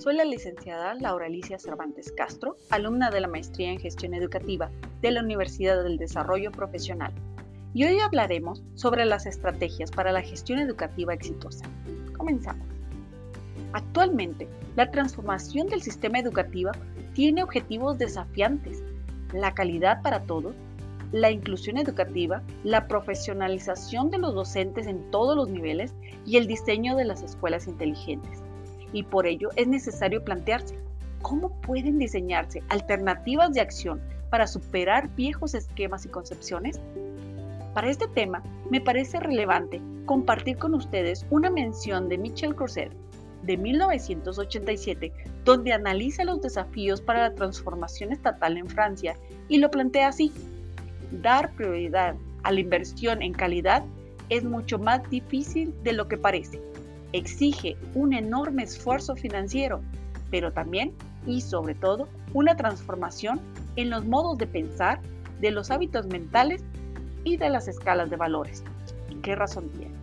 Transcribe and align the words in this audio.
Soy 0.00 0.16
la 0.16 0.24
licenciada 0.24 0.94
Laura 0.94 1.26
Alicia 1.26 1.58
Cervantes 1.58 2.10
Castro, 2.10 2.56
alumna 2.70 3.10
de 3.10 3.20
la 3.20 3.28
Maestría 3.28 3.70
en 3.70 3.78
Gestión 3.78 4.14
Educativa 4.14 4.70
de 5.02 5.10
la 5.10 5.20
Universidad 5.20 5.84
del 5.84 5.98
Desarrollo 5.98 6.50
Profesional. 6.52 7.12
Y 7.74 7.84
hoy 7.84 7.98
hablaremos 7.98 8.62
sobre 8.76 9.04
las 9.04 9.26
estrategias 9.26 9.90
para 9.90 10.10
la 10.10 10.22
gestión 10.22 10.58
educativa 10.58 11.12
exitosa. 11.12 11.66
Comenzamos. 12.16 12.66
Actualmente, 13.74 14.48
la 14.74 14.90
transformación 14.90 15.66
del 15.66 15.82
sistema 15.82 16.18
educativo 16.18 16.70
tiene 17.12 17.42
objetivos 17.42 17.98
desafiantes. 17.98 18.82
La 19.34 19.52
calidad 19.52 20.00
para 20.00 20.22
todos, 20.22 20.54
la 21.12 21.30
inclusión 21.30 21.76
educativa, 21.76 22.42
la 22.64 22.88
profesionalización 22.88 24.10
de 24.10 24.16
los 24.16 24.34
docentes 24.34 24.86
en 24.86 25.10
todos 25.10 25.36
los 25.36 25.50
niveles 25.50 25.92
y 26.24 26.38
el 26.38 26.46
diseño 26.46 26.96
de 26.96 27.04
las 27.04 27.22
escuelas 27.22 27.66
inteligentes 27.68 28.40
y 28.92 29.02
por 29.02 29.26
ello 29.26 29.50
es 29.56 29.66
necesario 29.66 30.24
plantearse 30.24 30.78
cómo 31.22 31.50
pueden 31.60 31.98
diseñarse 31.98 32.62
alternativas 32.68 33.52
de 33.52 33.60
acción 33.60 34.00
para 34.30 34.46
superar 34.46 35.08
viejos 35.16 35.54
esquemas 35.54 36.04
y 36.06 36.08
concepciones. 36.08 36.80
Para 37.74 37.90
este 37.90 38.08
tema, 38.08 38.42
me 38.70 38.80
parece 38.80 39.20
relevante 39.20 39.80
compartir 40.06 40.56
con 40.56 40.74
ustedes 40.74 41.26
una 41.30 41.50
mención 41.50 42.08
de 42.08 42.18
Michel 42.18 42.54
Creuset 42.54 42.92
de 43.42 43.56
1987, 43.56 45.12
donde 45.44 45.72
analiza 45.72 46.24
los 46.24 46.42
desafíos 46.42 47.00
para 47.00 47.28
la 47.28 47.34
transformación 47.34 48.12
estatal 48.12 48.56
en 48.56 48.68
Francia 48.68 49.16
y 49.48 49.58
lo 49.58 49.70
plantea 49.70 50.08
así. 50.08 50.32
Dar 51.10 51.52
prioridad 51.52 52.16
a 52.42 52.52
la 52.52 52.60
inversión 52.60 53.22
en 53.22 53.32
calidad 53.32 53.84
es 54.28 54.44
mucho 54.44 54.78
más 54.78 55.08
difícil 55.10 55.74
de 55.82 55.92
lo 55.92 56.06
que 56.06 56.18
parece 56.18 56.60
exige 57.12 57.76
un 57.94 58.12
enorme 58.12 58.62
esfuerzo 58.62 59.16
financiero, 59.16 59.80
pero 60.30 60.52
también 60.52 60.92
y 61.26 61.40
sobre 61.40 61.74
todo 61.74 62.08
una 62.32 62.56
transformación 62.56 63.40
en 63.76 63.90
los 63.90 64.04
modos 64.04 64.38
de 64.38 64.46
pensar, 64.46 65.00
de 65.40 65.50
los 65.50 65.70
hábitos 65.70 66.06
mentales 66.06 66.62
y 67.24 67.36
de 67.36 67.50
las 67.50 67.68
escalas 67.68 68.10
de 68.10 68.16
valores. 68.16 68.64
¿Y 69.10 69.16
qué 69.16 69.34
razón 69.34 69.68
tiene? 69.70 69.94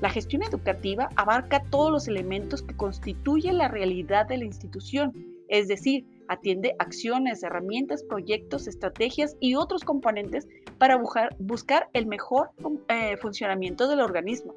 La 0.00 0.10
gestión 0.10 0.42
educativa 0.42 1.08
abarca 1.16 1.62
todos 1.70 1.90
los 1.90 2.08
elementos 2.08 2.62
que 2.62 2.76
constituyen 2.76 3.58
la 3.58 3.68
realidad 3.68 4.26
de 4.26 4.36
la 4.36 4.44
institución, 4.44 5.12
es 5.48 5.68
decir, 5.68 6.04
atiende 6.28 6.74
acciones, 6.78 7.42
herramientas, 7.42 8.02
proyectos, 8.02 8.66
estrategias 8.66 9.36
y 9.40 9.54
otros 9.54 9.84
componentes 9.84 10.46
para 10.76 10.98
buscar, 11.38 11.88
el 11.94 12.06
mejor 12.06 12.50
eh, 12.88 13.16
funcionamiento 13.16 13.88
del 13.88 14.00
organismo 14.00 14.54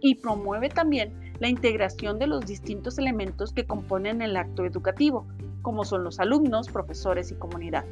y 0.00 0.16
promueve 0.16 0.68
también 0.68 1.12
la 1.38 1.48
integración 1.48 2.18
de 2.18 2.26
los 2.26 2.46
distintos 2.46 2.98
elementos 2.98 3.52
que 3.52 3.66
componen 3.66 4.22
el 4.22 4.36
acto 4.36 4.64
educativo, 4.64 5.26
como 5.62 5.84
son 5.84 6.04
los 6.04 6.20
alumnos, 6.20 6.68
profesores 6.68 7.30
y 7.30 7.34
comunidad, 7.34 7.84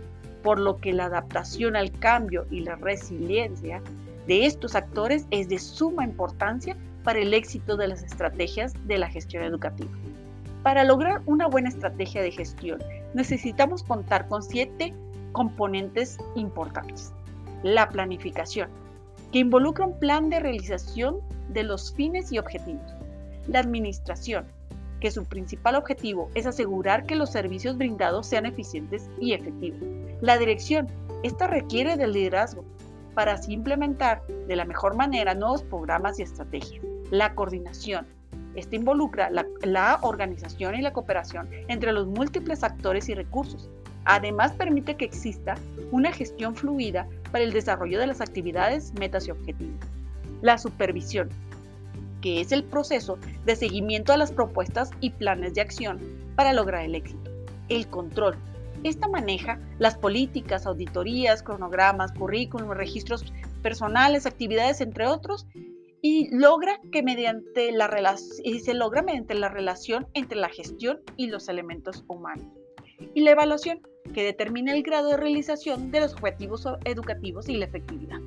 por 0.42 0.58
lo 0.58 0.78
que 0.78 0.92
la 0.92 1.06
adaptación 1.06 1.76
al 1.76 1.90
cambio 1.92 2.46
y 2.50 2.60
la 2.60 2.76
resiliencia 2.76 3.82
de 4.26 4.46
estos 4.46 4.74
actores 4.74 5.26
es 5.30 5.48
de 5.48 5.58
suma 5.58 6.04
importancia 6.04 6.76
para 7.04 7.20
el 7.20 7.32
éxito 7.32 7.76
de 7.76 7.88
las 7.88 8.02
estrategias 8.02 8.74
de 8.86 8.98
la 8.98 9.08
gestión 9.08 9.42
educativa. 9.42 9.90
Para 10.62 10.84
lograr 10.84 11.22
una 11.24 11.46
buena 11.46 11.68
estrategia 11.68 12.20
de 12.20 12.32
gestión 12.32 12.78
necesitamos 13.14 13.82
contar 13.82 14.28
con 14.28 14.42
siete 14.42 14.92
componentes 15.32 16.18
importantes. 16.34 17.12
La 17.62 17.88
planificación, 17.88 18.68
que 19.32 19.40
involucra 19.40 19.86
un 19.86 19.98
plan 19.98 20.30
de 20.30 20.40
realización 20.40 21.20
de 21.50 21.62
los 21.62 21.94
fines 21.94 22.32
y 22.32 22.38
objetivos. 22.38 22.94
La 23.46 23.60
administración, 23.60 24.46
que 25.00 25.10
su 25.10 25.24
principal 25.24 25.74
objetivo 25.76 26.30
es 26.34 26.46
asegurar 26.46 27.04
que 27.04 27.16
los 27.16 27.30
servicios 27.30 27.76
brindados 27.76 28.26
sean 28.26 28.46
eficientes 28.46 29.08
y 29.20 29.32
efectivos. 29.32 29.80
La 30.20 30.38
dirección, 30.38 30.88
esta 31.22 31.46
requiere 31.46 31.96
del 31.96 32.12
liderazgo 32.12 32.64
para 33.14 33.32
así 33.32 33.52
implementar 33.52 34.24
de 34.26 34.56
la 34.56 34.64
mejor 34.64 34.96
manera 34.96 35.34
nuevos 35.34 35.62
programas 35.62 36.18
y 36.18 36.22
estrategias. 36.22 36.84
La 37.10 37.34
coordinación, 37.34 38.06
esta 38.54 38.76
involucra 38.76 39.30
la, 39.30 39.46
la, 39.62 39.98
organización 40.02 40.74
y 40.74 40.82
la 40.82 40.92
cooperación 40.92 41.48
entre 41.68 41.92
los 41.92 42.06
múltiples 42.06 42.62
actores 42.62 43.08
y 43.08 43.14
recursos. 43.14 43.70
Además, 44.04 44.52
permite 44.52 44.96
que 44.96 45.04
exista 45.04 45.56
una 45.90 46.12
gestión 46.12 46.54
fluida 46.54 47.06
para 47.28 47.44
el 47.44 47.52
desarrollo 47.52 47.98
de 47.98 48.06
las 48.06 48.20
actividades, 48.20 48.92
metas 48.94 49.26
y 49.28 49.30
objetivos. 49.30 49.80
La 50.42 50.58
supervisión, 50.58 51.28
que 52.20 52.40
es 52.40 52.52
el 52.52 52.64
proceso 52.64 53.18
de 53.44 53.56
seguimiento 53.56 54.12
a 54.12 54.16
las 54.16 54.32
propuestas 54.32 54.90
y 55.00 55.10
planes 55.10 55.54
de 55.54 55.60
acción 55.60 56.00
para 56.36 56.52
lograr 56.52 56.84
el 56.84 56.94
éxito. 56.94 57.30
El 57.68 57.88
control. 57.88 58.36
Esta 58.84 59.08
maneja 59.08 59.60
las 59.78 59.98
políticas, 59.98 60.66
auditorías, 60.66 61.42
cronogramas, 61.42 62.12
currículum, 62.12 62.70
registros 62.70 63.24
personales, 63.62 64.24
actividades, 64.24 64.80
entre 64.80 65.06
otros, 65.06 65.46
y 66.00 66.28
logra 66.34 66.80
que 66.92 67.02
mediante 67.02 67.72
la 67.72 68.16
y 68.44 68.60
se 68.60 68.74
logra 68.74 69.02
mediante 69.02 69.34
la 69.34 69.48
relación 69.48 70.06
entre 70.14 70.38
la 70.38 70.48
gestión 70.48 71.00
y 71.16 71.26
los 71.26 71.48
elementos 71.48 72.04
humanos. 72.06 72.46
Y 73.14 73.22
la 73.22 73.32
evaluación, 73.32 73.80
que 74.08 74.24
determina 74.24 74.72
el 74.72 74.82
grado 74.82 75.10
de 75.10 75.16
realización 75.16 75.90
de 75.90 76.00
los 76.00 76.14
objetivos 76.14 76.66
educativos 76.84 77.48
y 77.48 77.56
la 77.56 77.66
efectividad. 77.66 78.18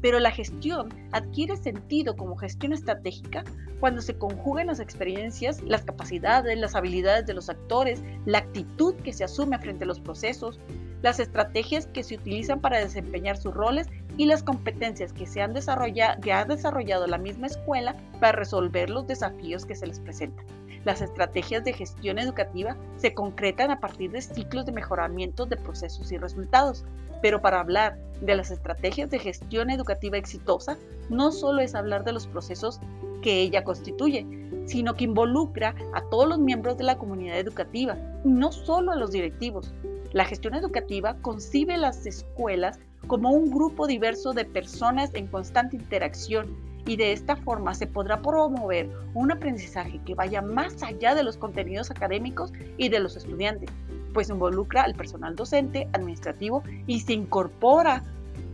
Pero 0.00 0.18
la 0.18 0.30
gestión 0.30 0.88
adquiere 1.12 1.56
sentido 1.56 2.16
como 2.16 2.36
gestión 2.36 2.72
estratégica 2.72 3.44
cuando 3.80 4.00
se 4.02 4.16
conjugan 4.16 4.68
las 4.68 4.80
experiencias, 4.80 5.60
las 5.62 5.84
capacidades, 5.84 6.58
las 6.58 6.74
habilidades 6.74 7.26
de 7.26 7.34
los 7.34 7.48
actores, 7.48 8.02
la 8.26 8.38
actitud 8.38 8.94
que 8.96 9.12
se 9.12 9.24
asume 9.24 9.58
frente 9.58 9.84
a 9.84 9.86
los 9.86 10.00
procesos, 10.00 10.58
las 11.02 11.18
estrategias 11.18 11.86
que 11.86 12.02
se 12.02 12.16
utilizan 12.16 12.60
para 12.60 12.78
desempeñar 12.78 13.36
sus 13.36 13.54
roles 13.54 13.88
y 14.16 14.26
las 14.26 14.42
competencias 14.42 15.12
que, 15.12 15.26
se 15.26 15.40
han 15.40 15.54
desarrollado, 15.54 16.20
que 16.20 16.32
ha 16.32 16.44
desarrollado 16.44 17.06
la 17.06 17.18
misma 17.18 17.46
escuela 17.46 17.96
para 18.20 18.32
resolver 18.32 18.90
los 18.90 19.06
desafíos 19.06 19.64
que 19.64 19.74
se 19.74 19.86
les 19.86 20.00
presentan. 20.00 20.44
Las 20.84 21.02
estrategias 21.02 21.62
de 21.64 21.74
gestión 21.74 22.18
educativa 22.18 22.76
se 22.96 23.12
concretan 23.12 23.70
a 23.70 23.80
partir 23.80 24.10
de 24.12 24.22
ciclos 24.22 24.64
de 24.64 24.72
mejoramiento 24.72 25.44
de 25.44 25.56
procesos 25.56 26.10
y 26.10 26.16
resultados. 26.16 26.84
Pero 27.20 27.42
para 27.42 27.60
hablar 27.60 27.98
de 28.22 28.34
las 28.34 28.50
estrategias 28.50 29.10
de 29.10 29.18
gestión 29.18 29.68
educativa 29.68 30.16
exitosa, 30.16 30.78
no 31.10 31.32
solo 31.32 31.60
es 31.60 31.74
hablar 31.74 32.04
de 32.04 32.12
los 32.12 32.26
procesos 32.26 32.80
que 33.22 33.42
ella 33.42 33.62
constituye, 33.62 34.26
sino 34.64 34.94
que 34.94 35.04
involucra 35.04 35.74
a 35.92 36.00
todos 36.08 36.26
los 36.26 36.38
miembros 36.38 36.78
de 36.78 36.84
la 36.84 36.96
comunidad 36.96 37.38
educativa, 37.38 37.96
no 38.24 38.50
solo 38.50 38.92
a 38.92 38.96
los 38.96 39.10
directivos. 39.10 39.74
La 40.12 40.24
gestión 40.24 40.54
educativa 40.54 41.16
concibe 41.20 41.76
las 41.76 42.06
escuelas 42.06 42.78
como 43.06 43.30
un 43.30 43.50
grupo 43.50 43.86
diverso 43.86 44.32
de 44.32 44.46
personas 44.46 45.10
en 45.14 45.26
constante 45.26 45.76
interacción 45.76 46.69
y 46.86 46.96
de 46.96 47.12
esta 47.12 47.36
forma 47.36 47.74
se 47.74 47.86
podrá 47.86 48.20
promover 48.20 48.90
un 49.14 49.32
aprendizaje 49.32 50.00
que 50.04 50.14
vaya 50.14 50.42
más 50.42 50.82
allá 50.82 51.14
de 51.14 51.22
los 51.22 51.36
contenidos 51.36 51.90
académicos 51.90 52.52
y 52.76 52.88
de 52.88 53.00
los 53.00 53.16
estudiantes, 53.16 53.70
pues 54.12 54.30
involucra 54.30 54.82
al 54.82 54.94
personal 54.94 55.36
docente, 55.36 55.88
administrativo 55.92 56.62
y 56.86 57.00
se 57.00 57.12
incorpora 57.12 58.02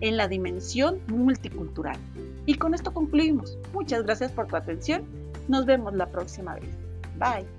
en 0.01 0.17
la 0.17 0.29
dimensión 0.29 1.01
multicultural. 1.09 1.97
Y 2.45 2.55
con 2.55 2.75
esto 2.75 2.93
concluimos. 2.93 3.59
Muchas 3.73 4.03
gracias 4.05 4.33
por 4.33 4.47
tu 4.47 4.57
atención. 4.57 5.05
Nos 5.49 5.67
vemos 5.67 5.95
la 5.95 6.07
próxima 6.07 6.55
vez. 6.55 6.69
Bye. 7.19 7.56